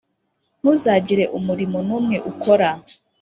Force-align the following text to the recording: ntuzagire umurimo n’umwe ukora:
ntuzagire 0.59 1.23
umurimo 1.37 1.77
n’umwe 1.87 2.17
ukora: 2.31 2.69